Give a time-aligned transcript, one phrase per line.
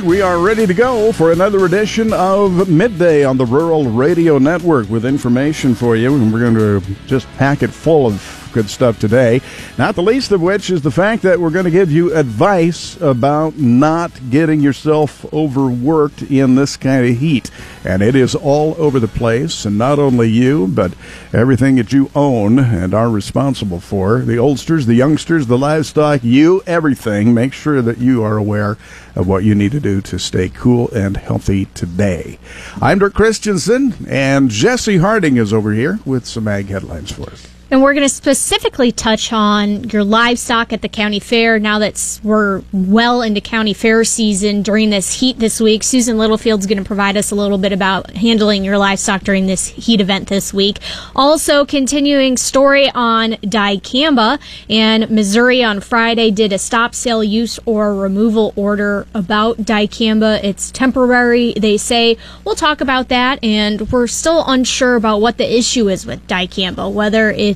[0.00, 4.36] right, we are ready to go for another edition of Midday on the Rural Radio
[4.36, 6.14] Network with information for you.
[6.14, 9.42] And we're going to just pack it full of good stuff today.
[9.76, 12.98] Not the least of which is the fact that we're going to give you advice
[13.02, 17.50] about not getting yourself overworked in this kind of heat.
[17.84, 20.94] And it is all over the place, and not only you, but
[21.34, 26.62] everything that you own and are responsible for the oldsters, the youngsters, the livestock, you,
[26.66, 27.34] everything.
[27.34, 28.78] Make sure that you are aware
[29.14, 32.38] of what you need to do to stay cool and healthy today.
[32.80, 37.55] I'm Dirk Christensen, and Jesse Harding is over here with some ag headlines for us.
[37.68, 42.20] And we're going to specifically touch on your livestock at the county fair now that
[42.22, 45.82] we're well into county fair season during this heat this week.
[45.82, 49.66] Susan Littlefield's going to provide us a little bit about handling your livestock during this
[49.66, 50.78] heat event this week.
[51.16, 54.38] Also, continuing story on dicamba
[54.70, 60.38] and Missouri on Friday did a stop sale use or removal order about dicamba.
[60.44, 62.16] It's temporary, they say.
[62.44, 66.92] We'll talk about that, and we're still unsure about what the issue is with dicamba,
[66.92, 67.55] whether it's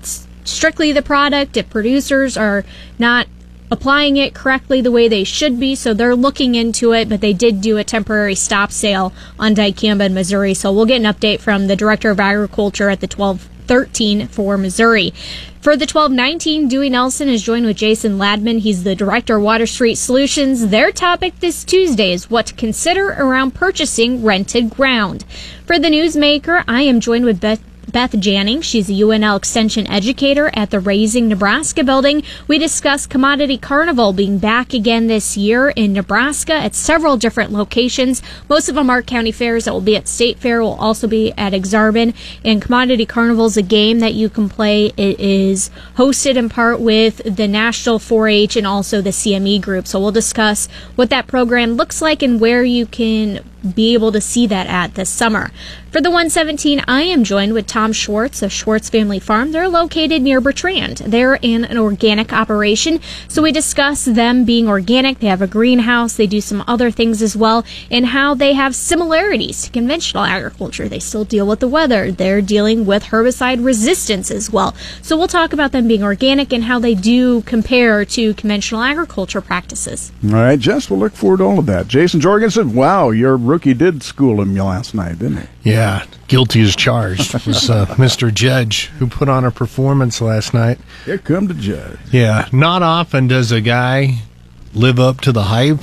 [0.51, 2.65] strictly the product, if producers are
[2.99, 3.27] not
[3.71, 7.33] applying it correctly the way they should be, so they're looking into it, but they
[7.33, 10.55] did do a temporary stop sale on dicamba in Missouri.
[10.55, 15.13] So we'll get an update from the Director of Agriculture at the 1213 for Missouri.
[15.61, 18.61] For the 1219, Dewey Nelson is joined with Jason Ladman.
[18.61, 20.69] He's the Director of Water Street Solutions.
[20.69, 25.25] Their topic this Tuesday is what to consider around purchasing rented ground.
[25.67, 28.63] For the newsmaker, I am joined with Beth Beth Janning.
[28.63, 32.23] She's a UNL Extension educator at the Raising Nebraska building.
[32.47, 38.23] We discuss Commodity Carnival being back again this year in Nebraska at several different locations.
[38.49, 41.33] Most of them are county fairs that will be at State Fair, will also be
[41.33, 42.15] at Aksarben.
[42.45, 44.87] And Commodity Carnival is a game that you can play.
[44.97, 49.87] It is hosted in part with the National 4 H and also the CME group.
[49.87, 53.45] So we'll discuss what that program looks like and where you can
[53.75, 55.51] be able to see that at this summer.
[55.91, 59.51] For the 117, I am joined with Tom Schwartz of Schwartz Family Farm.
[59.51, 60.99] They're located near Bertrand.
[60.99, 65.19] They're in an organic operation, so we discuss them being organic.
[65.19, 68.77] They have a greenhouse, they do some other things as well, and how they have
[68.77, 70.89] similarities to conventional agriculture.
[70.89, 74.77] They still deal with the weather, they're dealing with herbicide resistance as well.
[75.03, 79.41] So we'll talk about them being organic and how they do compare to conventional agriculture
[79.41, 80.13] practices.
[80.23, 81.89] All right, Jess, we'll look forward to all of that.
[81.89, 85.49] Jason Jorgensen, wow, your rookie did school him last night, didn't he?
[85.63, 87.35] Yeah, guilty as charged.
[87.35, 88.33] It was uh, Mr.
[88.33, 90.79] Judge who put on a performance last night.
[91.05, 91.99] Here come the judge.
[92.11, 94.23] Yeah, not often does a guy
[94.73, 95.83] live up to the hype.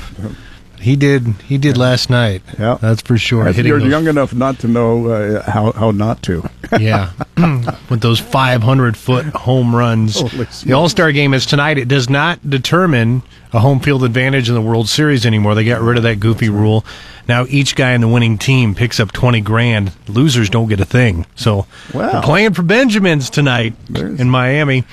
[0.80, 1.28] He did.
[1.46, 2.42] He did last night.
[2.58, 3.50] Yeah, that's for sure.
[3.50, 3.90] You're those...
[3.90, 6.48] young enough not to know uh, how how not to.
[6.80, 7.12] yeah,
[7.90, 10.22] with those 500 foot home runs.
[10.64, 11.78] The All Star game is tonight.
[11.78, 13.24] It does not determine
[13.54, 15.56] a home field advantage in the World Series anymore.
[15.56, 16.86] They got rid of that goofy rule.
[17.28, 19.92] Now each guy in the winning team picks up 20 grand.
[20.08, 21.26] Losers don't get a thing.
[21.36, 22.14] So wow.
[22.14, 24.20] we're playing for Benjamins tonight There's...
[24.20, 24.84] in Miami.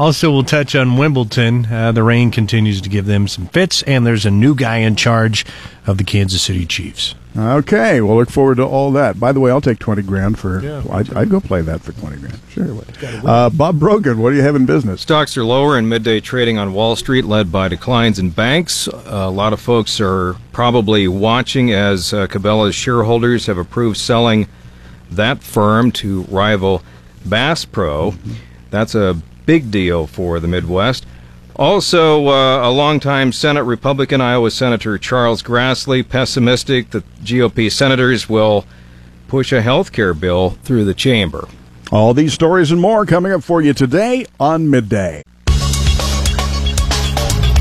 [0.00, 1.66] Also, we'll touch on Wimbledon.
[1.66, 4.96] Uh, the rain continues to give them some fits, and there's a new guy in
[4.96, 5.44] charge
[5.86, 7.14] of the Kansas City Chiefs.
[7.36, 9.20] Okay, we'll look forward to all that.
[9.20, 10.62] By the way, I'll take twenty grand for.
[10.62, 10.82] Yeah.
[10.90, 12.40] I'd, I'd, go play that for twenty grand.
[12.48, 12.82] Sure.
[13.26, 15.02] Uh, Bob Brogan, what do you have in business?
[15.02, 18.88] Stocks are lower in midday trading on Wall Street, led by declines in banks.
[18.88, 24.48] Uh, a lot of folks are probably watching as uh, Cabela's shareholders have approved selling
[25.10, 26.82] that firm to rival
[27.26, 28.12] Bass Pro.
[28.12, 28.32] Mm-hmm.
[28.70, 31.04] That's a big deal for the Midwest.
[31.56, 38.64] Also, uh, a longtime Senate Republican, Iowa Senator Charles Grassley, pessimistic that GOP senators will
[39.26, 41.48] push a health care bill through the chamber.
[41.90, 45.24] All these stories and more coming up for you today on Midday.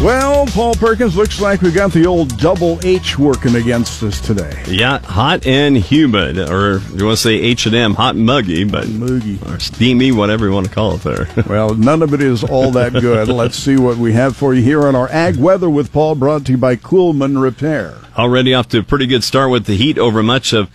[0.02, 4.64] Well, Paul Perkins, looks like we got the old double H working against us today.
[4.66, 8.64] Yeah, hot and humid, or you want to say H and M, hot and muggy,
[8.64, 11.02] but muggy or steamy, whatever you want to call it.
[11.02, 11.28] There.
[11.50, 13.28] well, none of it is all that good.
[13.28, 16.46] Let's see what we have for you here on our Ag Weather with Paul, brought
[16.46, 17.98] to you by Coolman Repair.
[18.18, 20.70] Already off to a pretty good start with the heat over much of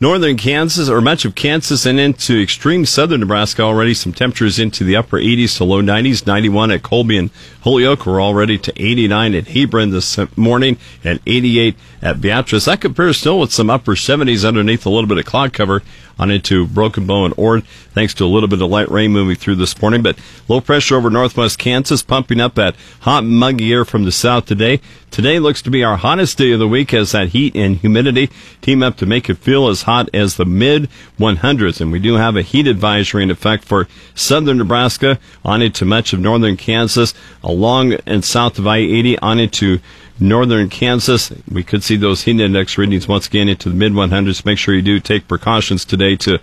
[0.00, 3.94] northern Kansas or much of Kansas and into extreme southern Nebraska already.
[3.94, 6.26] Some temperatures into the upper 80s to low 90s.
[6.26, 7.30] 91 at Colby and
[7.66, 8.06] Holyoke.
[8.06, 12.66] We're already to 89 at Hebron this morning and 88 at Beatrice.
[12.66, 15.82] That compares still with some upper 70s underneath a little bit of cloud cover
[16.18, 19.36] on into Broken Bow and Ord, thanks to a little bit of light rain moving
[19.36, 20.02] through this morning.
[20.02, 20.18] But
[20.48, 24.80] low pressure over northwest Kansas, pumping up that hot, muggy air from the south today.
[25.10, 28.30] Today looks to be our hottest day of the week as that heat and humidity
[28.60, 31.80] team up to make it feel as hot as the mid 100s.
[31.80, 36.12] And we do have a heat advisory in effect for southern Nebraska on into much
[36.12, 37.14] of northern Kansas,
[37.56, 39.80] along and south of I 80 on into
[40.20, 41.32] northern Kansas.
[41.50, 44.44] We could see those heat index readings once again into the mid 100s.
[44.44, 46.38] Make sure you do take precautions today to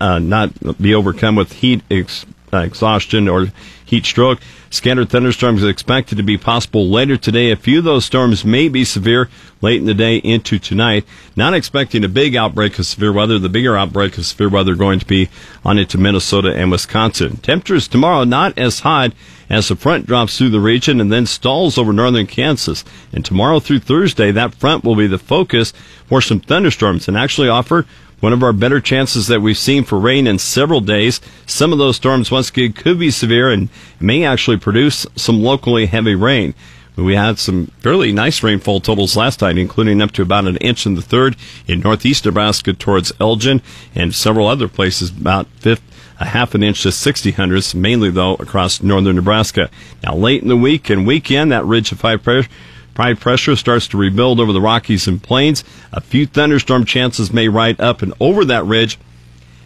[0.00, 3.48] uh, not be overcome with heat ex- uh, exhaustion or
[3.84, 4.40] heat stroke.
[4.70, 7.50] Scattered thunderstorms are expected to be possible later today.
[7.50, 9.30] A few of those storms may be severe
[9.62, 11.06] late in the day into tonight.
[11.34, 13.38] Not expecting a big outbreak of severe weather.
[13.38, 15.30] The bigger outbreak of severe weather going to be
[15.64, 17.38] on into Minnesota and Wisconsin.
[17.38, 19.12] Temperatures tomorrow not as hot
[19.48, 22.84] as the front drops through the region and then stalls over northern Kansas.
[23.10, 25.72] And tomorrow through Thursday, that front will be the focus
[26.06, 27.86] for some thunderstorms and actually offer
[28.20, 31.20] one of our better chances that we've seen for rain in several days.
[31.46, 33.68] Some of those storms, once again, could be severe and
[34.00, 36.54] may actually produce some locally heavy rain.
[36.96, 40.84] We had some fairly nice rainfall totals last night, including up to about an inch
[40.84, 41.36] in the third
[41.68, 43.62] in northeast Nebraska towards Elgin
[43.94, 45.82] and several other places about fifth,
[46.18, 49.70] a half an inch to 60 hundredths, mainly though across northern Nebraska.
[50.02, 52.48] Now late in the week and weekend, that ridge of high pressure
[52.98, 55.62] High pressure starts to rebuild over the Rockies and Plains.
[55.92, 58.98] A few thunderstorm chances may ride up and over that ridge.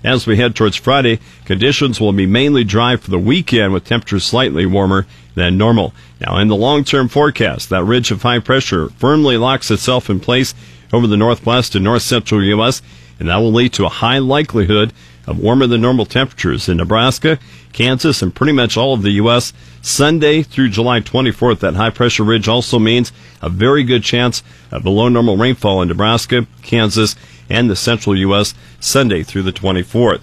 [0.04, 4.24] As we head towards Friday, conditions will be mainly dry for the weekend with temperatures
[4.24, 5.94] slightly warmer than normal.
[6.20, 10.20] Now, in the long term forecast, that ridge of high pressure firmly locks itself in
[10.20, 10.54] place
[10.92, 12.82] over the northwest and north central U.S.,
[13.18, 14.92] and that will lead to a high likelihood
[15.26, 17.38] of warmer than normal temperatures in Nebraska,
[17.72, 19.52] Kansas, and pretty much all of the U.S.
[19.80, 21.60] Sunday through July 24th.
[21.60, 25.88] That high pressure ridge also means a very good chance of below normal rainfall in
[25.88, 27.14] Nebraska, Kansas,
[27.48, 28.54] and the central U.S.
[28.80, 30.20] Sunday through the 24th.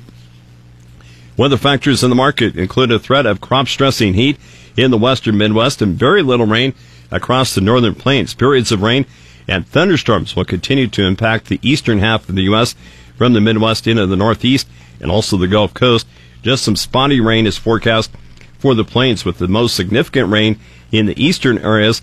[1.37, 4.37] Weather factors in the market include a threat of crop stressing heat
[4.75, 6.73] in the western Midwest and very little rain
[7.11, 8.33] across the northern plains.
[8.33, 9.05] Periods of rain
[9.49, 12.75] and thunderstorms will continue to impact the eastern half of the U.S.
[13.17, 14.67] from the Midwest into the Northeast
[15.01, 16.07] and also the Gulf Coast.
[16.43, 18.11] Just some spotty rain is forecast
[18.59, 20.59] for the plains with the most significant rain
[20.91, 22.01] in the eastern areas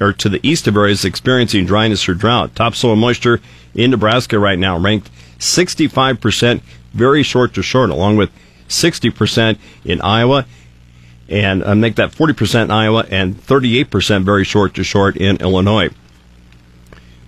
[0.00, 2.54] or to the east of areas experiencing dryness or drought.
[2.54, 3.40] Topsoil moisture
[3.74, 6.62] in Nebraska right now ranked 65%
[6.92, 8.30] very short to short, along with
[8.68, 10.46] 60% in Iowa,
[11.28, 15.90] and uh, make that 40% in Iowa and 38% very short to short in Illinois.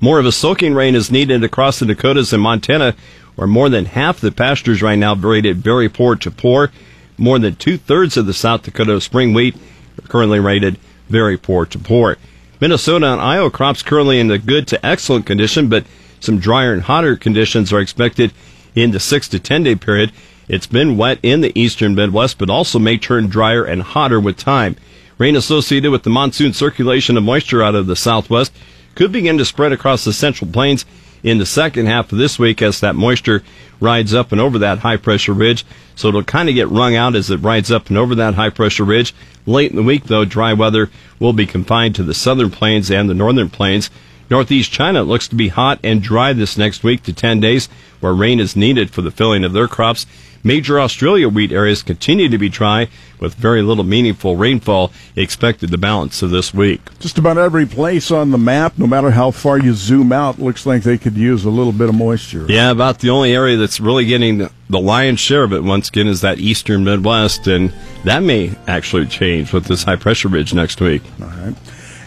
[0.01, 2.95] More of a soaking rain is needed across the Dakotas and Montana,
[3.35, 6.71] where more than half the pastures right now rated very poor to poor.
[7.17, 10.79] More than two thirds of the South Dakota spring wheat are currently rated
[11.09, 12.19] very poor to poor.
[12.61, 15.87] Minnesota and Iowa crops currently in the good to excellent condition, but
[16.21, 18.33] some drier and hotter conditions are expected
[18.75, 20.13] in the six to ten day period.
[20.47, 24.37] It's been wet in the eastern Midwest, but also may turn drier and hotter with
[24.37, 24.77] time.
[25.17, 28.53] Rain associated with the monsoon circulation of moisture out of the southwest
[28.97, 30.85] could begin to spread across the central plains
[31.23, 33.45] in the second half of this week as that moisture
[33.79, 35.65] rides up and over that high pressure ridge.
[35.95, 38.51] So it'll kind of get wrung out as it rides up and over that high
[38.51, 39.15] pressure ridge.
[39.45, 40.91] Late in the week, though, dry weather
[41.21, 43.91] will be confined to the southern plains and the northern plains.
[44.29, 47.69] Northeast China looks to be hot and dry this next week to 10 days,
[48.01, 50.07] where rain is needed for the filling of their crops.
[50.47, 52.89] Major Australia wheat areas continue to be dry
[53.19, 56.81] with very little meaningful rainfall expected the balance of this week.
[57.01, 60.65] Just about every place on the map, no matter how far you zoom out, looks
[60.65, 62.47] like they could use a little bit of moisture.
[62.49, 66.07] Yeah, about the only area that's really getting the lion's share of it once again
[66.07, 70.81] is that eastern Midwest, and that may actually change with this high pressure ridge next
[70.81, 71.03] week.
[71.21, 71.57] All right.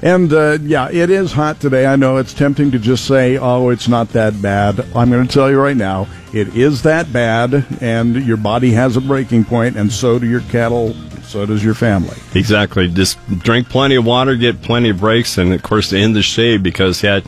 [0.02, 1.86] And uh, yeah, it is hot today.
[1.86, 4.80] I know it's tempting to just say, oh, it's not that bad.
[4.96, 8.96] I'm going to tell you right now, it is that bad, and your body has
[8.96, 12.16] a breaking point, and so do your cattle, so does your family.
[12.36, 12.88] Exactly.
[12.88, 16.64] Just drink plenty of water, get plenty of breaks, and of course, in the shade
[16.64, 17.22] because yeah,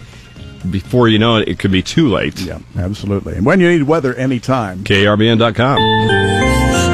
[0.69, 2.39] before you know it, it could be too late.
[2.39, 3.35] Yeah, absolutely.
[3.35, 4.83] And when you need weather, anytime.
[4.83, 6.90] KRVN.com.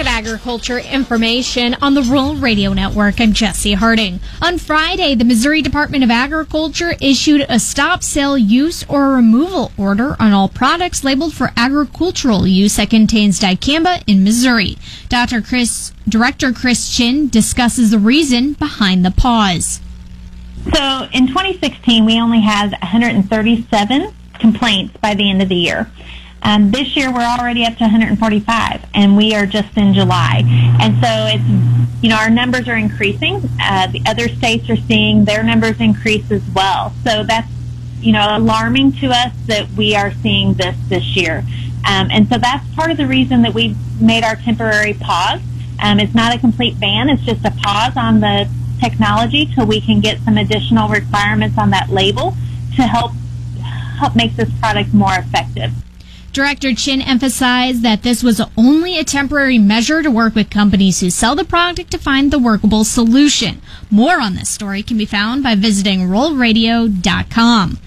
[0.00, 3.20] at agriculture information on the Rural Radio Network.
[3.20, 4.18] I'm Jesse Harding.
[4.42, 10.16] On Friday, the Missouri Department of Agriculture issued a stop sale use or removal order
[10.18, 14.78] on all products labeled for agricultural use that contains dicamba in Missouri.
[15.08, 15.40] Dr.
[15.40, 19.80] Chris, Director Chris Chinn discusses the reason behind the pause.
[20.72, 25.90] So in 2016, we only had 137 complaints by the end of the year.
[26.44, 30.42] Um, this year we're already up to 145, and we are just in July.
[30.78, 33.36] And so it's, you know, our numbers are increasing.
[33.60, 36.92] Uh, the other states are seeing their numbers increase as well.
[37.02, 37.50] So that's,
[38.00, 41.38] you know, alarming to us that we are seeing this this year.
[41.88, 45.40] Um, and so that's part of the reason that we made our temporary pause.
[45.82, 48.48] Um, it's not a complete ban; it's just a pause on the
[48.80, 52.36] technology till we can get some additional requirements on that label
[52.76, 53.12] to help
[53.98, 55.72] help make this product more effective.
[56.34, 61.08] Director Chinn emphasized that this was only a temporary measure to work with companies who
[61.08, 63.62] sell the product to find the workable solution.
[63.88, 67.78] More on this story can be found by visiting ruralradio.com.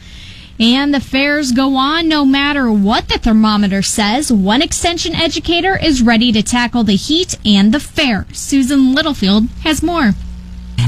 [0.61, 4.31] And the fairs go on no matter what the thermometer says.
[4.31, 8.27] One extension educator is ready to tackle the heat and the fair.
[8.31, 10.13] Susan Littlefield has more.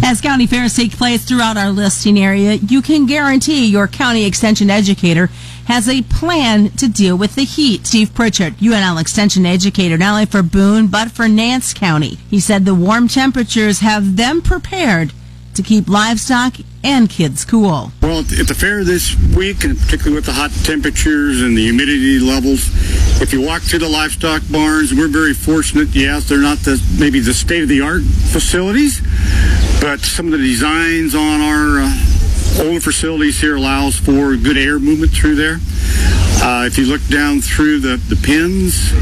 [0.03, 4.69] As county fairs take place throughout our listing area, you can guarantee your county extension
[4.69, 5.29] educator
[5.65, 7.85] has a plan to deal with the heat.
[7.85, 12.17] Steve Pritchard, UNL extension educator, not only for Boone, but for Nance County.
[12.29, 15.13] He said the warm temperatures have them prepared
[15.59, 16.53] to keep livestock
[16.85, 17.91] and kids cool.
[18.01, 22.17] Well, at the fair this week, and particularly with the hot temperatures and the humidity
[22.17, 22.69] levels,
[23.21, 25.89] if you walk through the livestock barns, we're very fortunate.
[25.89, 29.01] Yes, they're not the maybe the state of the art facilities,
[29.81, 32.18] but some of the designs on our uh,
[32.59, 35.59] older facilities here allows for good air movement through there.
[36.41, 38.93] Uh, if you look down through the, the pens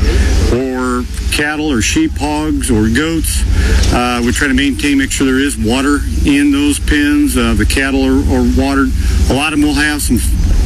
[0.54, 3.44] or cattle or sheep, hogs or goats,
[3.94, 7.38] uh, we try to maintain, make sure there is water in those pens.
[7.38, 8.90] Uh, the cattle are, are watered.
[9.30, 10.18] A lot of them will have some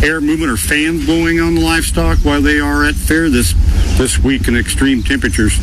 [0.04, 3.54] air movement or fans blowing on the livestock while they are at fair this,
[3.98, 5.60] this week in extreme temperatures.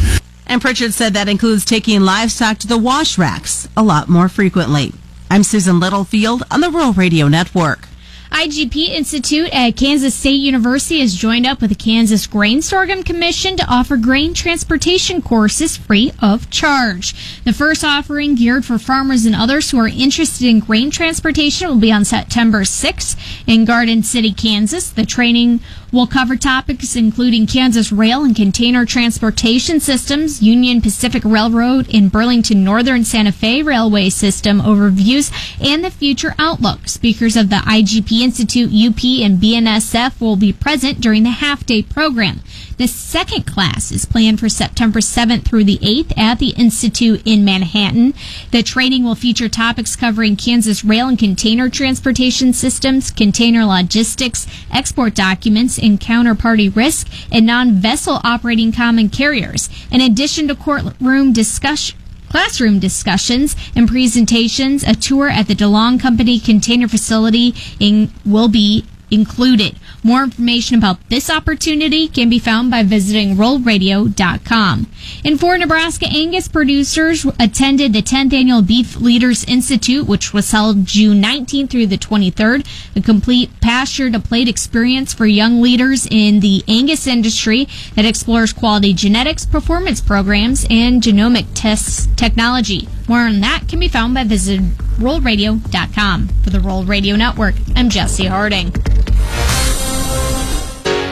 [0.47, 4.93] And Pritchard said that includes taking livestock to the wash racks a lot more frequently.
[5.31, 7.87] I'm Susan Littlefield on the Rural Radio Network.
[8.31, 13.57] IGP Institute at Kansas State University has joined up with the Kansas Grain Sorghum Commission
[13.59, 17.43] to offer grain transportation courses free of charge.
[17.45, 21.79] The first offering geared for farmers and others who are interested in grain transportation will
[21.79, 23.17] be on September 6th
[23.47, 24.91] in Garden City, Kansas.
[24.91, 25.61] The training
[25.93, 32.65] will cover topics including Kansas rail and container transportation systems, Union Pacific Railroad in Burlington
[32.65, 36.89] Northern Santa Fe Railway System overviews, and the future outlook.
[36.89, 41.83] Speakers of the IGP Institute, UP, and BNSF will be present during the half day
[41.83, 42.41] program.
[42.77, 47.45] The second class is planned for September 7th through the 8th at the Institute in
[47.45, 48.15] Manhattan.
[48.53, 55.15] The training will feature topics covering Kansas rail and container transportation systems, container logistics, export
[55.15, 59.69] documents, and counterparty risk, and non-vessel operating common carriers.
[59.91, 66.39] In addition to courtroom discussion, classroom discussions and presentations, a tour at the DeLong Company
[66.39, 69.77] container facility in, will be included.
[70.03, 74.87] More information about this opportunity can be found by visiting ruralradio.com.
[75.25, 80.87] In four Nebraska Angus producers attended the 10th annual Beef Leaders Institute, which was held
[80.87, 86.41] June 19th through the 23rd, a complete pasture to plate experience for young leaders in
[86.41, 92.89] the Angus industry that explores quality genetics, performance programs, and genomic tests technology.
[93.09, 96.29] More on that can be found by visiting ruralradio.com.
[96.43, 98.73] For the Rural Radio Network, I'm Jesse Harding.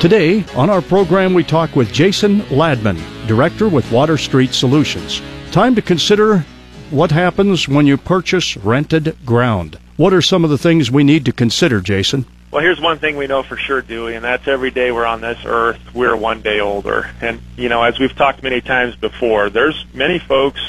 [0.01, 5.23] Today, on our program, we talk with Jason Ladman, Director with Water Street Solutions.
[5.53, 6.45] Time to consider
[6.91, 9.79] what happens when you purchase rented ground.
[9.97, 12.27] What are some of the things we need to consider, Jason?
[12.51, 15.23] Well, here's one thing we know for sure, Dewey, and that's every day we're on
[15.23, 17.11] this earth, we're one day older.
[17.23, 20.61] And, you know, as we've talked many times before, there's many folks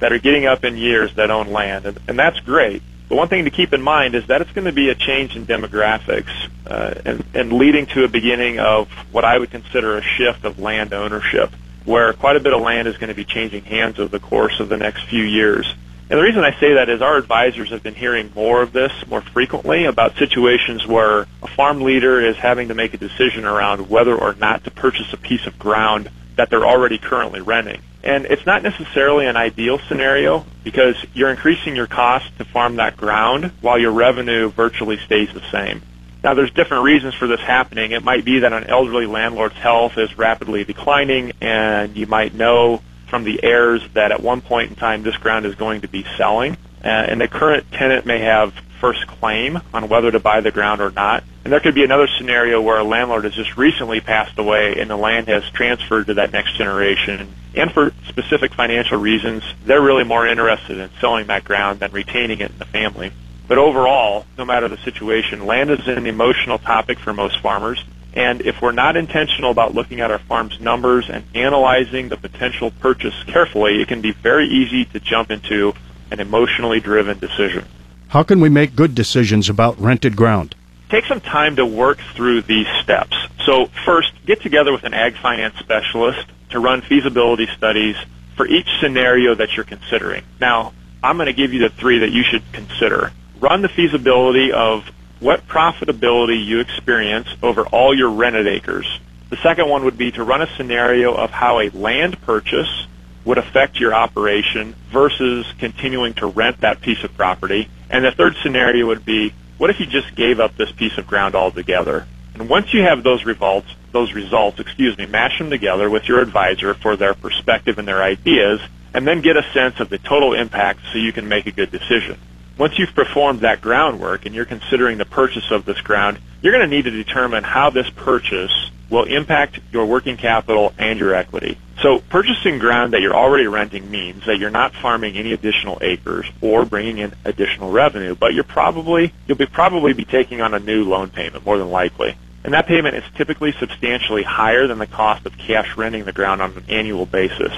[0.00, 2.82] that are getting up in years that own land, and, and that's great.
[3.08, 5.34] But one thing to keep in mind is that it's going to be a change
[5.34, 10.02] in demographics uh, and, and leading to a beginning of what I would consider a
[10.02, 11.50] shift of land ownership,
[11.86, 14.60] where quite a bit of land is going to be changing hands over the course
[14.60, 15.74] of the next few years.
[16.10, 18.92] And the reason I say that is our advisors have been hearing more of this
[19.08, 23.90] more frequently about situations where a farm leader is having to make a decision around
[23.90, 27.82] whether or not to purchase a piece of ground that they're already currently renting.
[28.04, 32.96] And it's not necessarily an ideal scenario because you're increasing your cost to farm that
[32.96, 35.82] ground while your revenue virtually stays the same.
[36.22, 37.90] Now, there's different reasons for this happening.
[37.90, 42.82] It might be that an elderly landlord's health is rapidly declining, and you might know
[43.08, 46.04] from the heirs that at one point in time this ground is going to be
[46.16, 50.50] selling, uh, and the current tenant may have first claim on whether to buy the
[50.50, 51.24] ground or not.
[51.44, 54.90] And there could be another scenario where a landlord has just recently passed away and
[54.90, 57.34] the land has transferred to that next generation.
[57.54, 62.40] And for specific financial reasons, they're really more interested in selling that ground than retaining
[62.40, 63.12] it in the family.
[63.46, 67.82] But overall, no matter the situation, land is an emotional topic for most farmers.
[68.12, 72.70] And if we're not intentional about looking at our farm's numbers and analyzing the potential
[72.70, 75.72] purchase carefully, it can be very easy to jump into
[76.10, 77.64] an emotionally driven decision.
[78.08, 80.54] How can we make good decisions about rented ground?
[80.88, 83.14] Take some time to work through these steps.
[83.44, 87.96] So first, get together with an ag finance specialist to run feasibility studies
[88.34, 90.24] for each scenario that you're considering.
[90.40, 90.72] Now,
[91.02, 93.12] I'm going to give you the three that you should consider.
[93.40, 94.84] Run the feasibility of
[95.20, 98.86] what profitability you experience over all your rented acres.
[99.28, 102.86] The second one would be to run a scenario of how a land purchase
[103.28, 107.68] would affect your operation versus continuing to rent that piece of property.
[107.90, 111.06] And the third scenario would be, what if you just gave up this piece of
[111.06, 112.06] ground altogether?
[112.32, 116.20] And once you have those results, those results, excuse me, mash them together with your
[116.20, 118.60] advisor for their perspective and their ideas,
[118.94, 121.70] and then get a sense of the total impact so you can make a good
[121.70, 122.18] decision.
[122.58, 126.68] Once you've performed that groundwork and you're considering the purchase of this ground, you're going
[126.68, 131.56] to need to determine how this purchase will impact your working capital and your equity.
[131.82, 136.26] So purchasing ground that you're already renting means that you're not farming any additional acres
[136.40, 140.58] or bringing in additional revenue, but you're probably you'll be probably be taking on a
[140.58, 142.16] new loan payment more than likely.
[142.42, 146.42] And that payment is typically substantially higher than the cost of cash renting the ground
[146.42, 147.52] on an annual basis.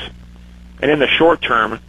[0.83, 1.81] And in the short term,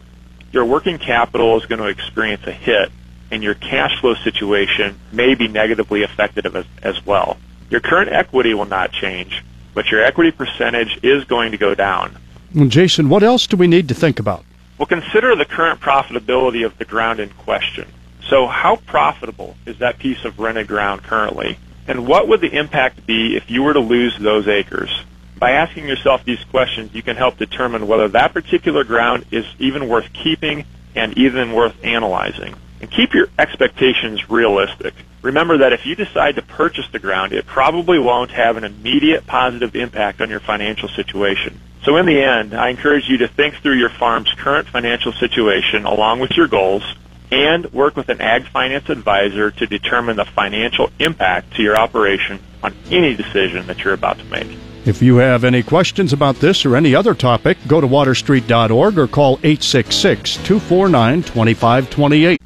[0.54, 2.92] your working capital is going to experience a hit
[3.32, 7.38] and your cash flow situation may be negatively affected as, as well.
[7.70, 12.18] Your current equity will not change, but your equity percentage is going to go down.
[12.54, 14.44] Well, Jason, what else do we need to think about?
[14.78, 17.88] Well, consider the current profitability of the ground in question.
[18.28, 21.58] So how profitable is that piece of rented ground currently?
[21.88, 24.90] And what would the impact be if you were to lose those acres?
[25.38, 29.88] By asking yourself these questions, you can help determine whether that particular ground is even
[29.88, 32.56] worth keeping and even worth analyzing.
[32.82, 34.94] And keep your expectations realistic.
[35.22, 39.28] Remember that if you decide to purchase the ground, it probably won't have an immediate
[39.28, 41.60] positive impact on your financial situation.
[41.84, 45.86] So in the end, I encourage you to think through your farm's current financial situation
[45.86, 46.84] along with your goals
[47.32, 52.40] and work with an ag finance advisor to determine the financial impact to your operation
[52.62, 54.58] on any decision that you're about to make.
[54.86, 59.08] If you have any questions about this or any other topic, go to waterstreet.org or
[59.08, 62.42] call 866 249 2528.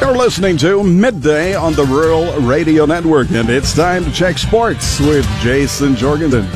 [0.00, 4.98] You're listening to Midday on the Rural Radio Network, and it's time to check sports
[4.98, 6.46] with Jason Jorgensen.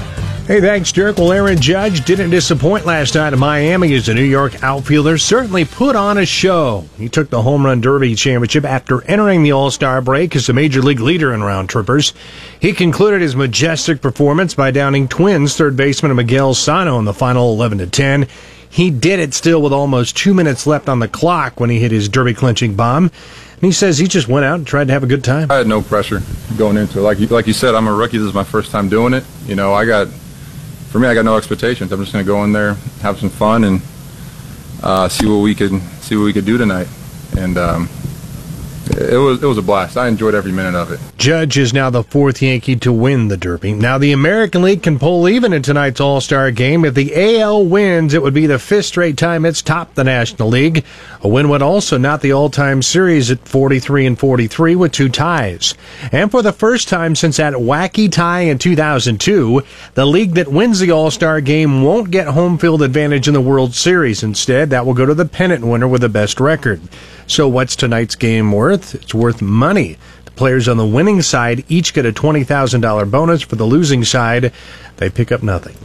[0.47, 1.19] Hey, thanks, Dirk.
[1.19, 5.67] Well, Aaron Judge didn't disappoint last night in Miami as the New York outfielder certainly
[5.67, 6.87] put on a show.
[6.97, 10.53] He took the Home Run Derby championship after entering the All Star break as the
[10.55, 12.15] major league leader in round trippers.
[12.61, 17.53] He concluded his majestic performance by downing Twins third baseman Miguel Sano in the final
[17.53, 18.27] 11 to 10.
[18.75, 21.93] He did it still with almost two minutes left on the clock when he hit
[21.93, 23.05] his derby clinching bomb.
[23.05, 25.49] And he says he just went out and tried to have a good time.
[25.49, 26.21] I had no pressure
[26.59, 27.03] going into it.
[27.03, 28.19] Like you, like you said, I'm a rookie.
[28.19, 29.23] This is my first time doing it.
[29.47, 31.93] You know, I got for me, I got no expectations.
[31.93, 33.81] I'm just going to go in there, have some fun, and
[34.83, 36.89] uh, see what we could see what we could do tonight.
[37.39, 37.89] And um,
[38.91, 39.97] it was it was a blast.
[39.97, 41.01] I enjoyed every minute of it.
[41.17, 43.73] Judge is now the fourth Yankee to win the Derby.
[43.73, 46.85] Now the American League can pull even in tonight's All Star game.
[46.85, 50.49] If the AL wins, it would be the fifth straight time it's topped the National
[50.49, 50.85] League.
[51.23, 55.09] A win would also not the all time series at 43 and 43 with two
[55.09, 55.75] ties.
[56.13, 59.63] And for the first time since that wacky tie in 2002,
[59.95, 63.41] the league that wins the All Star game won't get home field advantage in the
[63.41, 64.23] World Series.
[64.23, 66.81] Instead, that will go to the pennant winner with the best record.
[67.27, 68.95] So what's tonight's game worth?
[68.95, 69.97] It's worth money.
[70.25, 73.43] The players on the winning side each get a $20,000 bonus.
[73.43, 74.53] For the losing side,
[74.99, 75.77] they pick up nothing.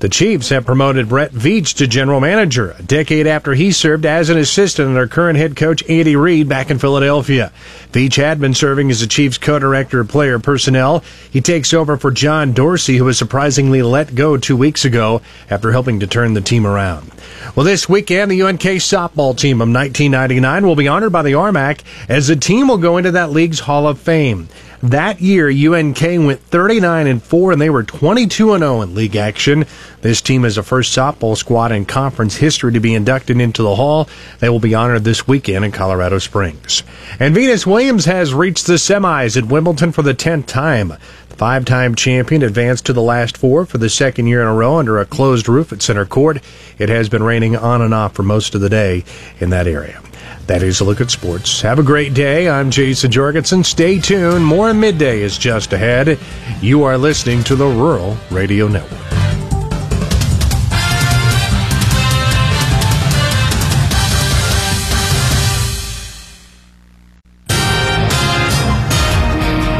[0.00, 4.30] The Chiefs have promoted Brett Veach to general manager a decade after he served as
[4.30, 7.52] an assistant under current head coach Andy Reid back in Philadelphia.
[7.92, 11.04] Veach had been serving as the Chiefs co-director of player personnel.
[11.30, 15.72] He takes over for John Dorsey, who was surprisingly let go two weeks ago after
[15.72, 17.12] helping to turn the team around.
[17.54, 21.80] Well, this weekend, the UNK softball team of 1999 will be honored by the RMAC
[22.08, 24.48] as the team will go into that league's Hall of Fame.
[24.82, 29.14] That year, UNK went 39 and 4 and they were 22 and 0 in league
[29.14, 29.66] action.
[30.00, 33.76] This team is the first softball squad in conference history to be inducted into the
[33.76, 34.08] hall.
[34.38, 36.82] They will be honored this weekend in Colorado Springs.
[37.18, 40.88] And Venus Williams has reached the semis at Wimbledon for the 10th time.
[41.28, 44.76] The five-time champion advanced to the last four for the second year in a row
[44.76, 46.40] under a closed roof at center court.
[46.78, 49.04] It has been raining on and off for most of the day
[49.40, 50.00] in that area.
[50.46, 51.60] That is a look at sports.
[51.62, 52.48] Have a great day.
[52.48, 53.62] I'm Jason Jorgensen.
[53.64, 54.44] Stay tuned.
[54.44, 56.18] More midday is just ahead.
[56.60, 59.00] You are listening to the Rural Radio Network.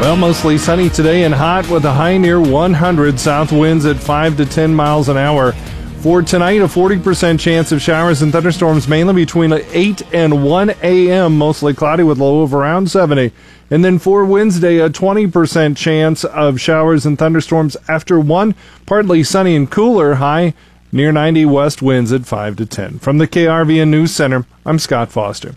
[0.01, 3.19] Well, mostly sunny today and hot with a high near 100.
[3.19, 5.53] South winds at 5 to 10 miles an hour.
[6.01, 11.37] For tonight, a 40% chance of showers and thunderstorms mainly between 8 and 1 a.m.,
[11.37, 13.31] mostly cloudy with low of around 70.
[13.69, 18.55] And then for Wednesday, a 20% chance of showers and thunderstorms after 1,
[18.87, 20.55] partly sunny and cooler, high
[20.91, 22.97] near 90 west winds at 5 to 10.
[22.97, 25.53] From the KRVN News Center, I'm Scott Foster.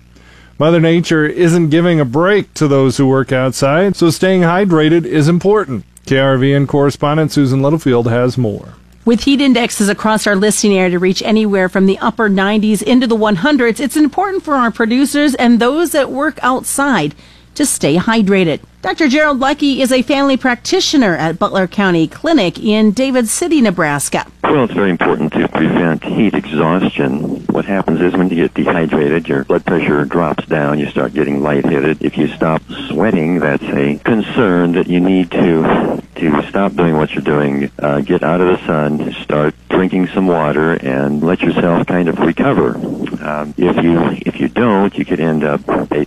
[0.59, 5.27] Mother Nature isn't giving a break to those who work outside, so staying hydrated is
[5.27, 5.87] important.
[6.05, 8.75] KRVN correspondent Susan Littlefield has more.
[9.07, 13.07] With heat indexes across our listing area to reach anywhere from the upper 90s into
[13.07, 17.15] the 100s, it's important for our producers and those that work outside
[17.55, 18.61] to stay hydrated.
[18.85, 19.09] Dr.
[19.09, 24.31] Gerald Luckey is a family practitioner at Butler County Clinic in David City, Nebraska.
[24.43, 27.47] Well, it's very important to prevent heat exhaustion.
[27.47, 31.43] What happens is when you get dehydrated, your blood pressure drops down, you start getting
[31.43, 32.05] lightheaded.
[32.05, 37.11] If you stop sweating, that's a concern that you need to to stop doing what
[37.11, 41.87] you're doing, uh, get out of the sun, start drinking some water, and let yourself
[41.89, 42.77] kind of recover.
[42.77, 45.63] Um, if you if you don't, you could end up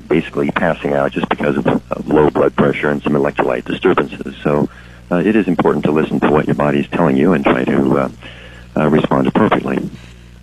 [0.08, 4.36] basically passing out just because of, of low blood pressure and some electrolyte disturbances.
[4.44, 4.70] So
[5.12, 7.64] uh, it is important to listen to what your body is telling you and try
[7.64, 8.12] to uh,
[8.76, 9.90] uh, respond appropriately.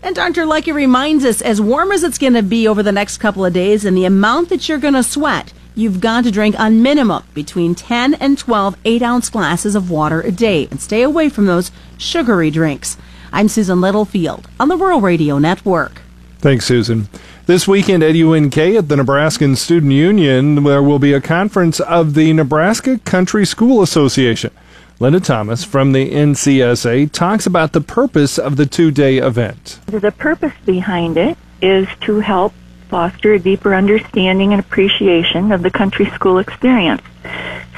[0.03, 0.45] And Dr.
[0.45, 3.55] Luckey reminds us, as warm as it's going to be over the next couple of
[3.55, 7.23] days and the amount that you're going to sweat, you've got to drink a minimum
[7.33, 11.47] between 10 and 12 8 ounce glasses of water a day and stay away from
[11.47, 12.97] those sugary drinks.
[13.33, 16.03] I'm Susan Littlefield on the Rural Radio Network.
[16.39, 17.09] Thanks, Susan.
[17.47, 22.15] This weekend at UNK at the Nebraskan Student Union, there will be a conference of
[22.15, 24.51] the Nebraska Country School Association.
[24.99, 29.79] Linda Thomas from the NCSA talks about the purpose of the two day event.
[29.85, 32.55] The purpose behind it is to help
[32.89, 37.03] foster a deeper understanding and appreciation of the country school experience.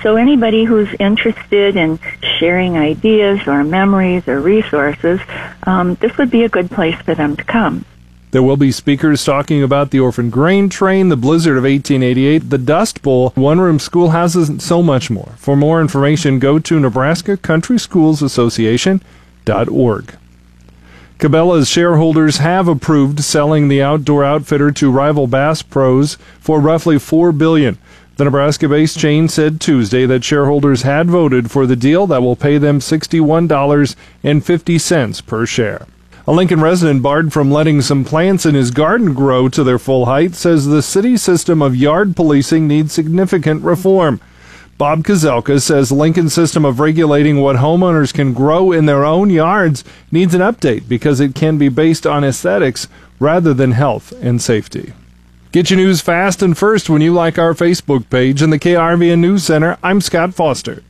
[0.00, 1.98] So anybody who's interested in
[2.38, 5.18] sharing ideas or memories or resources,
[5.64, 7.85] um, this would be a good place for them to come.
[8.37, 12.59] There will be speakers talking about the orphan grain train, the blizzard of 1888, the
[12.59, 15.33] Dust Bowl, one room schoolhouses, and so much more.
[15.38, 20.16] For more information, go to Nebraska Country Schools Association.org.
[21.18, 27.33] Cabela's shareholders have approved selling the outdoor outfitter to rival Bass Pros for roughly 4
[27.33, 27.79] billion.
[28.16, 32.59] The Nebraska-based chain said Tuesday that shareholders had voted for the deal that will pay
[32.59, 35.87] them $61.50 per share.
[36.28, 40.06] A Lincoln resident barred from letting some plants in his garden grow to their full
[40.06, 44.20] height says the city system of yard policing needs significant reform.
[44.76, 49.84] Bob Kozelka says Lincoln's system of regulating what homeowners can grow in their own yards
[50.10, 52.88] needs an update because it can be based on aesthetics
[53.20, 54.94] rather than health and safety.
[55.52, 59.20] Get your news fast and first when you like our Facebook page and the KRVN
[59.20, 59.78] News Center.
[59.80, 60.82] I'm Scott Foster.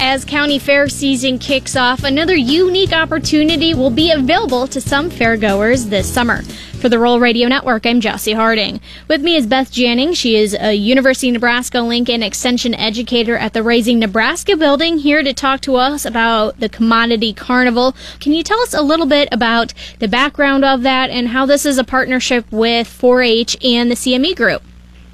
[0.00, 5.90] As county fair season kicks off, another unique opportunity will be available to some fairgoers
[5.90, 6.42] this summer.
[6.80, 8.80] For the Rural Radio Network, I'm Jesse Harding.
[9.08, 10.14] With me is Beth Janning.
[10.14, 15.24] She is a University of Nebraska Lincoln Extension educator at the Raising Nebraska building, here
[15.24, 17.96] to talk to us about the Commodity Carnival.
[18.20, 21.66] Can you tell us a little bit about the background of that and how this
[21.66, 24.62] is a partnership with 4 H and the CME Group?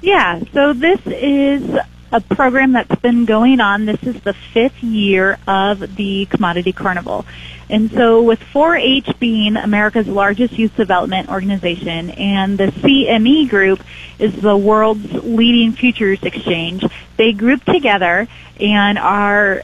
[0.01, 1.75] Yeah, so this is
[2.15, 3.85] a program that's been going on.
[3.85, 7.25] This is the fifth year of the Commodity Carnival.
[7.69, 13.83] And so with 4-H being America's largest youth development organization and the CME group
[14.17, 16.85] is the world's leading futures exchange,
[17.17, 18.27] they group together
[18.61, 19.63] and are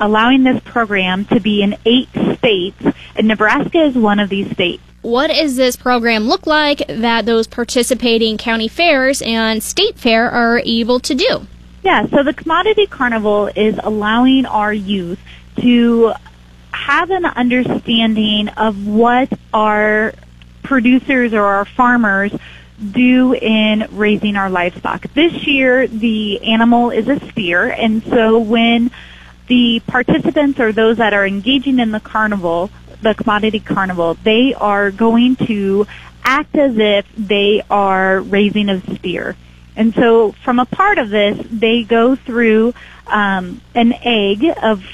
[0.00, 2.82] allowing this program to be in eight states
[3.14, 4.82] and Nebraska is one of these states.
[5.02, 10.60] What does this program look like that those participating county fairs and state fair are
[10.64, 11.46] able to do?
[11.84, 15.20] Yeah, so the Commodity Carnival is allowing our youth
[15.60, 16.14] to
[16.72, 20.14] have an understanding of what our
[20.62, 22.32] producers or our farmers
[22.92, 25.12] do in raising our livestock.
[25.12, 28.90] This year, the animal is a steer, and so when
[29.48, 32.70] the participants or those that are engaging in the carnival,
[33.02, 35.86] the commodity carnival, they are going to
[36.24, 39.36] act as if they are raising a steer.
[39.76, 42.74] And so from a part of this, they go through
[43.06, 44.84] um, an egg of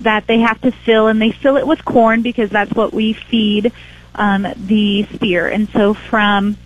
[0.00, 3.14] that they have to fill, and they fill it with corn because that's what we
[3.14, 3.72] feed
[4.14, 5.48] um, the steer.
[5.48, 6.56] And so from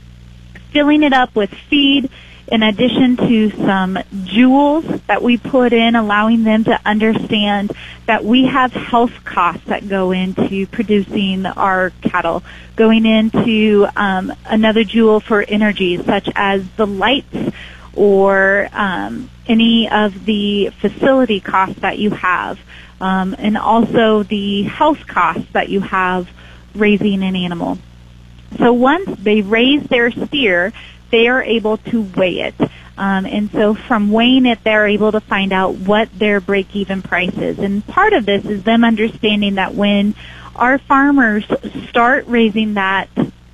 [0.73, 2.11] filling it up with feed,
[2.49, 7.73] in addition to some jewels that we put in, allowing them to understand
[8.07, 12.43] that we have health costs that go into producing our cattle,
[12.77, 17.37] going into um, another jewel for energy, such as the lights
[17.95, 22.59] or um, any of the facility costs that you have,
[23.01, 26.29] um, and also the health costs that you have
[26.75, 27.79] raising an animal.
[28.59, 30.73] So once they raise their steer,
[31.13, 32.55] they are able to weigh it.
[32.99, 37.37] Um, and so from weighing it, they're able to find out what their break-even price
[37.37, 37.59] is.
[37.59, 40.15] And part of this is them understanding that when
[40.57, 41.45] our farmers
[41.89, 43.09] start raising that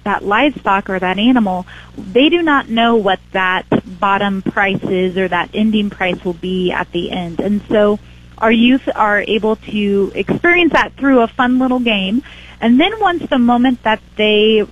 [0.04, 3.66] that livestock or that animal, they do not know what that
[4.00, 7.40] bottom price is or that ending price will be at the end.
[7.40, 7.98] And so
[8.38, 12.22] our youth are able to experience that through a fun little game.
[12.60, 14.66] And then once the moment that they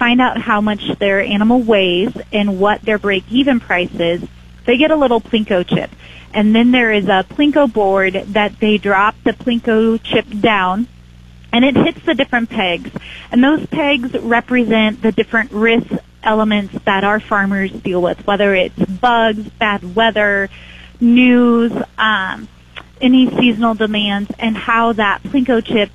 [0.00, 4.26] find out how much their animal weighs and what their break-even price is,
[4.64, 5.90] they get a little Plinko chip.
[6.32, 10.88] And then there is a Plinko board that they drop the Plinko chip down
[11.52, 12.90] and it hits the different pegs.
[13.30, 18.78] And those pegs represent the different risk elements that our farmers deal with, whether it's
[18.78, 20.48] bugs, bad weather,
[20.98, 22.48] news, um,
[23.02, 25.90] any seasonal demands, and how that Plinko chip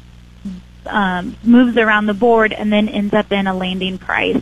[0.88, 4.42] um, moves around the board and then ends up in a landing price.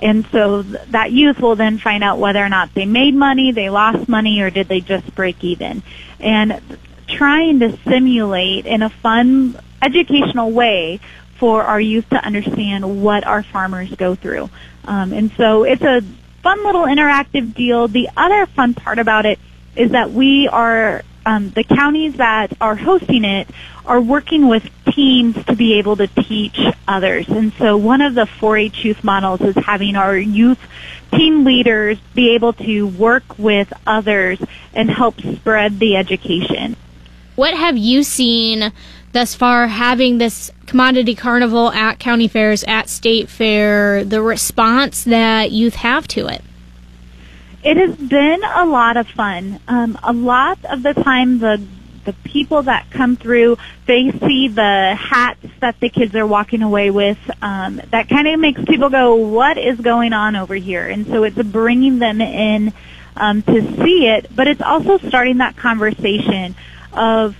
[0.00, 3.52] And so th- that youth will then find out whether or not they made money,
[3.52, 5.82] they lost money, or did they just break even.
[6.20, 6.60] And
[7.06, 11.00] trying to simulate in a fun, educational way
[11.38, 14.50] for our youth to understand what our farmers go through.
[14.84, 16.02] Um, and so it's a
[16.42, 17.88] fun little interactive deal.
[17.88, 19.38] The other fun part about it
[19.76, 23.48] is that we are um, the counties that are hosting it
[23.86, 27.28] are working with teams to be able to teach others.
[27.28, 30.58] And so one of the 4-H youth models is having our youth
[31.12, 34.38] team leaders be able to work with others
[34.72, 36.76] and help spread the education.
[37.36, 38.72] What have you seen
[39.12, 45.52] thus far having this commodity carnival at county fairs, at state fair, the response that
[45.52, 46.42] youth have to it?
[47.62, 49.58] It has been a lot of fun.
[49.66, 51.66] Um, a lot of the time, the
[52.04, 56.90] the people that come through, they see the hats that the kids are walking away
[56.90, 57.18] with.
[57.42, 61.24] Um, that kind of makes people go, "What is going on over here?" And so
[61.24, 62.72] it's bringing them in
[63.16, 66.54] um, to see it, but it's also starting that conversation
[66.92, 67.36] of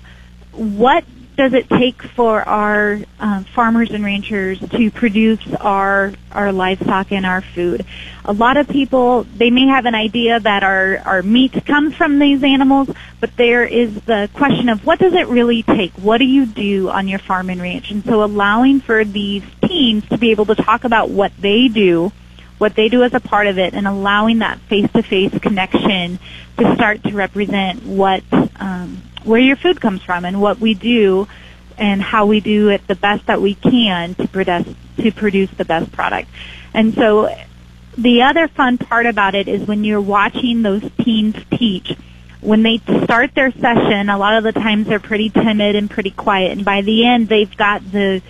[0.52, 1.04] what
[1.36, 7.26] does it take for our um, farmers and ranchers to produce our our livestock and
[7.26, 7.84] our food?
[8.24, 12.18] A lot of people they may have an idea that our our meat comes from
[12.18, 12.88] these animals,
[13.20, 15.92] but there is the question of what does it really take?
[15.92, 17.90] What do you do on your farm and ranch?
[17.90, 22.12] And so allowing for these teams to be able to talk about what they do,
[22.58, 26.18] what they do as a part of it, and allowing that face-to-face connection
[26.58, 28.22] to start to represent what
[28.56, 31.26] um, where your food comes from and what we do
[31.76, 35.64] and how we do it the best that we can to produce to produce the
[35.64, 36.28] best product.
[36.72, 37.34] And so
[37.98, 41.96] the other fun part about it is when you're watching those teens teach
[42.44, 46.10] when they start their session, a lot of the times they're pretty timid and pretty
[46.10, 48.22] quiet, and by the end, they've got the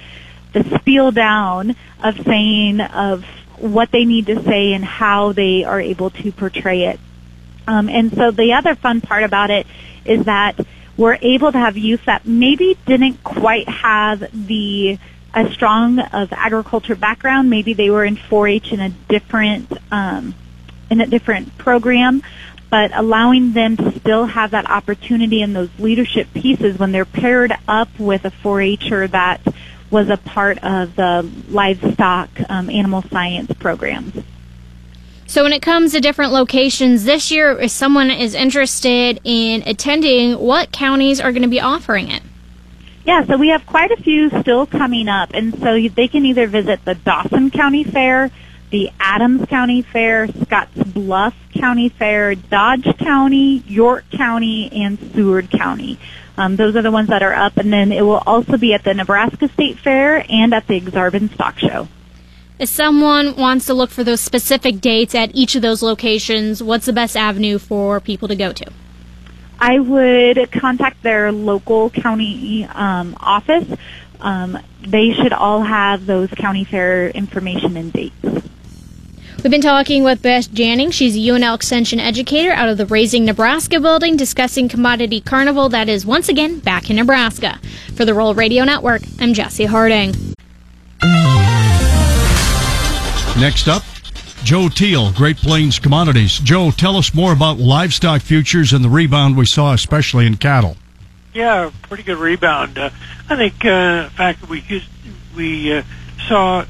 [0.52, 3.24] the spiel down of saying of
[3.58, 7.00] what they need to say and how they are able to portray it.
[7.66, 9.66] Um, and so the other fun part about it
[10.04, 10.60] is that
[10.96, 14.98] we're able to have youth that maybe didn't quite have the
[15.34, 17.50] a strong of agriculture background.
[17.50, 20.34] Maybe they were in 4-H in a different um,
[20.90, 22.22] in a different program,
[22.70, 27.52] but allowing them to still have that opportunity in those leadership pieces when they're paired
[27.66, 29.40] up with a 4-H'er that
[29.90, 34.14] was a part of the livestock um, animal science programs.
[35.34, 40.38] So when it comes to different locations this year, if someone is interested in attending,
[40.38, 42.22] what counties are going to be offering it?
[43.04, 46.46] Yeah, so we have quite a few still coming up, and so they can either
[46.46, 48.30] visit the Dawson County Fair,
[48.70, 55.98] the Adams County Fair, Scotts Bluff County Fair, Dodge County, York County, and Seward County.
[56.38, 58.84] Um, those are the ones that are up, and then it will also be at
[58.84, 61.88] the Nebraska State Fair and at the Aksarben Stock Show.
[62.56, 66.86] If someone wants to look for those specific dates at each of those locations, what's
[66.86, 68.70] the best avenue for people to go to?
[69.58, 73.66] I would contact their local county um, office.
[74.20, 78.14] Um, they should all have those county fair information and dates.
[78.22, 80.92] We've been talking with Beth Janning.
[80.92, 85.88] She's a UNL Extension educator out of the Raising Nebraska building discussing Commodity Carnival that
[85.88, 87.58] is once again back in Nebraska.
[87.94, 90.14] For the Rural Radio Network, I'm Jesse Harding.
[93.38, 93.82] Next up,
[94.44, 96.38] Joe Teal, Great Plains Commodities.
[96.38, 100.76] Joe, tell us more about livestock futures and the rebound we saw, especially in cattle.
[101.32, 102.78] Yeah, pretty good rebound.
[102.78, 102.90] Uh,
[103.28, 104.88] I think, uh, in fact, we just,
[105.34, 105.82] we uh,
[106.28, 106.64] saw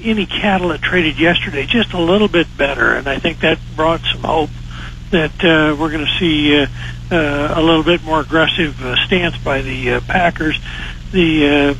[0.00, 4.02] any cattle that traded yesterday just a little bit better, and I think that brought
[4.02, 4.50] some hope
[5.10, 6.66] that uh, we're going to see uh,
[7.10, 10.58] uh, a little bit more aggressive uh, stance by the uh, Packers.
[11.12, 11.74] The uh,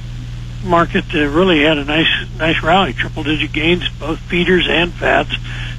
[0.66, 5.35] market uh, really had a nice nice rally, triple digit gains, both feeders and fats,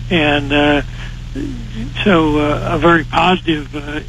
[0.10, 0.82] and uh,
[2.04, 4.02] so uh, a very positive uh,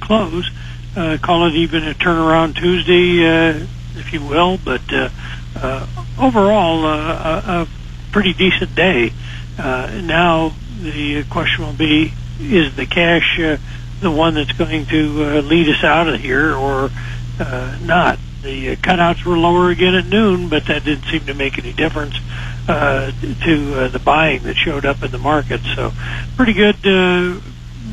[0.00, 0.50] close.
[0.96, 5.08] Uh, call it even a turnaround Tuesday, uh, if you will, but uh,
[5.56, 5.86] uh,
[6.20, 7.68] overall uh, a, a
[8.12, 9.12] pretty decent day.
[9.58, 13.56] Uh, now the question will be: Is the cash uh,
[14.00, 16.90] the one that's going to uh, lead us out of here or
[17.40, 18.18] uh, not.
[18.44, 21.72] The uh, cutouts were lower again at noon, but that didn't seem to make any
[21.72, 22.14] difference
[22.68, 23.10] uh,
[23.44, 25.62] to uh, the buying that showed up in the market.
[25.74, 25.92] So,
[26.36, 27.40] pretty good uh,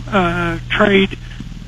[0.09, 1.17] uh, trade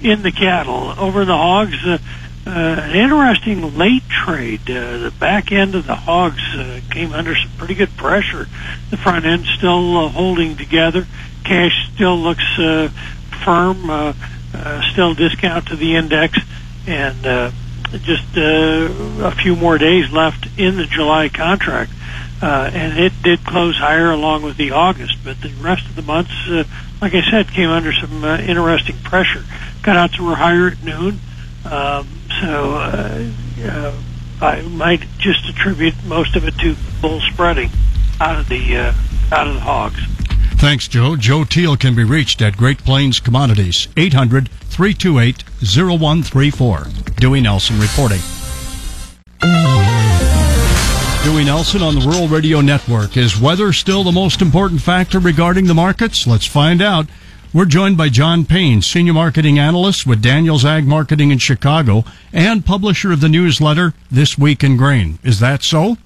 [0.02, 0.94] in the cattle.
[1.00, 1.98] Over in the hogs, uh,
[2.46, 4.70] uh, an interesting late trade.
[4.70, 8.48] Uh, the back end of the hogs uh, came under some pretty good pressure.
[8.90, 11.08] The front end still uh, holding together.
[11.46, 12.90] Cash still looks uh,
[13.44, 13.90] firm.
[13.90, 14.14] Uh,
[14.54, 16.38] uh, still discount to the index,
[16.86, 17.52] and uh,
[18.00, 21.92] just uh, a few more days left in the July contract.
[22.42, 26.02] Uh, and it did close higher along with the August, but the rest of the
[26.02, 26.66] months, uh,
[27.02, 29.46] like I said, came under some uh, interesting pressure.
[29.82, 31.20] Cutouts were higher at noon,
[31.64, 32.08] um,
[32.42, 33.26] so uh,
[33.64, 33.94] uh,
[34.42, 37.70] I might just attribute most of it to bull spreading
[38.20, 38.94] out of the uh,
[39.32, 40.02] out of the hogs.
[40.56, 41.16] Thanks, Joe.
[41.16, 46.88] Joe Teal can be reached at Great Plains Commodities, 800 328 0134.
[47.18, 48.20] Dewey Nelson reporting.
[51.24, 53.16] Dewey Nelson on the Rural Radio Network.
[53.16, 56.26] Is weather still the most important factor regarding the markets?
[56.26, 57.08] Let's find out.
[57.54, 62.66] We're joined by John Payne, Senior Marketing Analyst with Daniels Ag Marketing in Chicago and
[62.66, 65.20] publisher of the newsletter This Week in Grain.
[65.24, 65.98] Is that so?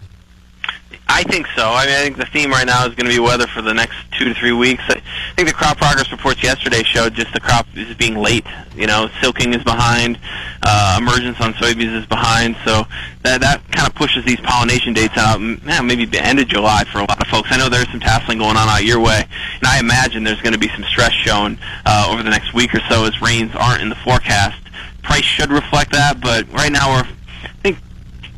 [1.17, 1.63] I think so.
[1.63, 3.73] I mean, I think the theme right now is going to be weather for the
[3.73, 4.83] next two to three weeks.
[4.87, 5.01] I
[5.35, 8.45] think the crop progress reports yesterday showed just the crop is being late.
[8.75, 10.19] You know, silking is behind,
[10.61, 12.83] uh, emergence on soybeans is behind, so
[13.23, 15.41] that that kind of pushes these pollination dates out.
[15.41, 17.49] Man, maybe the end of July for a lot of folks.
[17.51, 19.25] I know there's some tasseling going on out your way,
[19.55, 22.75] and I imagine there's going to be some stress shown uh, over the next week
[22.75, 24.61] or so as rains aren't in the forecast.
[25.01, 27.07] Price should reflect that, but right now we're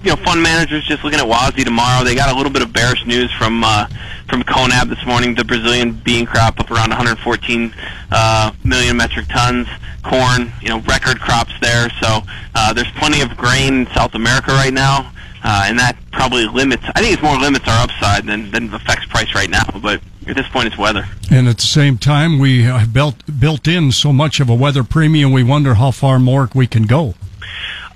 [0.04, 2.04] you know, fund managers just looking at WASDE tomorrow.
[2.04, 3.88] They got a little bit of bearish news from uh,
[4.30, 5.36] from Conab this morning.
[5.36, 7.74] The Brazilian bean crop up around 114
[8.12, 9.68] uh, million metric tons.
[10.02, 11.90] Corn, you know, record crops there.
[12.02, 12.22] So
[12.56, 15.12] uh, there's plenty of grain in South America right now,
[15.44, 16.84] uh, and that probably limits.
[16.96, 19.66] I think it's more limits our upside than than affects price right now.
[19.82, 21.06] But at this point, it's weather.
[21.30, 24.86] And at the same time, we have built built in so much of a weather
[24.86, 25.34] premium.
[25.34, 27.16] We wonder how far more we can go.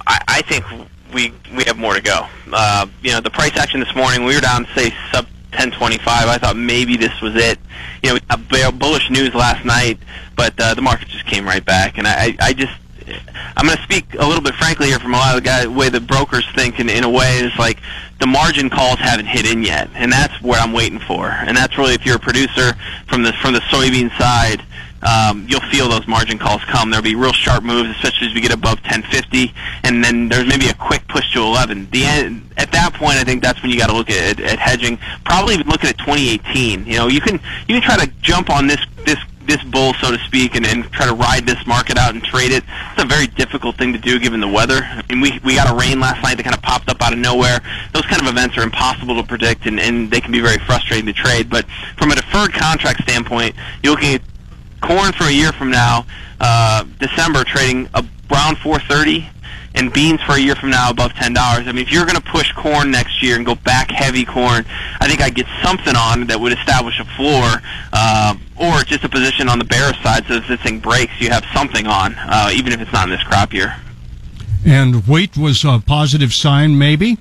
[0.06, 0.66] I, I think
[1.13, 2.28] we we have more to go.
[2.52, 6.28] Uh, you know, the price action this morning, we were down say sub 1025.
[6.28, 7.60] I thought maybe this was it.
[8.02, 8.19] You know,
[8.52, 9.99] we got bullish news last night,
[10.36, 12.73] but uh, the market just came right back, and I I just.
[13.58, 15.67] I'm going to speak a little bit frankly here from a lot of the guy,
[15.67, 17.80] way the brokers think, in, in a way, it's like
[18.21, 21.28] the margin calls haven't hit in yet, and that's what I'm waiting for.
[21.28, 22.73] And that's really if you're a producer
[23.08, 24.63] from the from the soybean side,
[25.06, 26.89] um, you'll feel those margin calls come.
[26.89, 30.68] There'll be real sharp moves, especially as we get above 1050, and then there's maybe
[30.68, 31.89] a quick push to 11.
[31.92, 34.60] The end, at that point, I think that's when you got to look at, at,
[34.60, 34.98] hedging.
[35.26, 36.86] Probably even looking at 2018.
[36.86, 40.12] You know, you can you can try to jump on this this this bull, so
[40.12, 42.63] to speak, and, and try to ride this market out and trade it.
[42.94, 44.80] It's a very difficult thing to do given the weather.
[44.84, 47.13] I mean, we we got a rain last night that kind of popped up out
[47.13, 47.60] of nowhere.
[47.94, 51.06] Those kind of events are impossible to predict, and, and they can be very frustrating
[51.08, 51.50] to trade.
[51.50, 51.66] But
[51.98, 54.22] from a deferred contract standpoint, you're looking at
[54.84, 56.06] corn for a year from now,
[56.39, 57.89] uh, December trading
[58.30, 59.28] around 430,
[59.76, 61.67] and beans for a year from now above ten dollars.
[61.67, 64.65] I mean, if you're going to push corn next year and go back heavy corn,
[65.00, 69.10] I think I'd get something on that would establish a floor, uh, or just a
[69.10, 72.52] position on the bearish side, so if this thing breaks, you have something on, uh,
[72.54, 73.76] even if it's not in this crop year.
[74.65, 77.17] And wheat was a positive sign, maybe.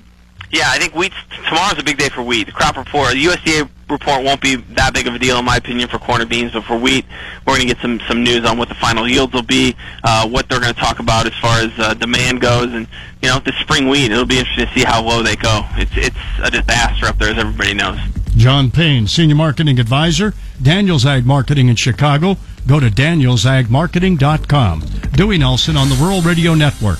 [0.51, 1.11] Yeah, I think wheat
[1.49, 2.45] tomorrow's a big day for wheat.
[2.45, 5.57] The crop report, the USDA report won't be that big of a deal in my
[5.57, 7.05] opinion for corn and beans, but for wheat,
[7.45, 10.27] we're going to get some some news on what the final yields will be, uh,
[10.27, 12.87] what they're going to talk about as far as uh, demand goes, and
[13.21, 14.11] you know the spring wheat.
[14.11, 15.61] It'll be interesting to see how low they go.
[15.75, 17.99] It's it's a disaster up there, as everybody knows.
[18.35, 22.37] John Payne, Senior Marketing Advisor, Daniels Ag Marketing in Chicago.
[22.67, 24.83] Go to danielsagmarketing.com.
[25.11, 26.99] Dewey Nelson on the Rural Radio Network.